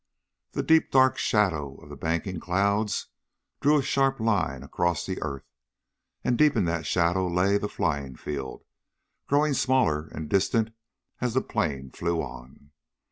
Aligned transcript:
The 0.53 0.63
deep 0.63 0.89
dark 0.89 1.19
shadow 1.19 1.75
of 1.75 1.89
the 1.89 1.95
banking 1.95 2.39
clouds 2.39 3.05
drew 3.59 3.77
a 3.77 3.83
sharp 3.83 4.19
line 4.19 4.63
across 4.63 5.05
the 5.05 5.21
earth, 5.21 5.45
and 6.23 6.39
deep 6.39 6.55
in 6.55 6.65
that 6.65 6.87
shadow 6.87 7.27
lay 7.27 7.59
the 7.59 7.69
flying 7.69 8.15
field, 8.15 8.65
growing 9.27 9.53
small 9.53 9.91
and 9.91 10.27
distant 10.27 10.71
as 11.19 11.35
the 11.35 11.41
plane 11.41 11.91
flew 11.91 12.19
on. 12.19 12.71